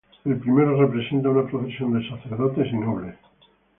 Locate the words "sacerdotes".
2.09-2.67